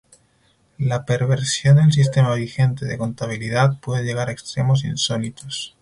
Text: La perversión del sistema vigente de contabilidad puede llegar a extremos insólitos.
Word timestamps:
La 0.79 1.05
perversión 1.05 1.75
del 1.75 1.93
sistema 1.93 2.33
vigente 2.33 2.87
de 2.87 2.97
contabilidad 2.97 3.79
puede 3.79 4.03
llegar 4.03 4.29
a 4.29 4.31
extremos 4.31 4.83
insólitos. 4.83 5.75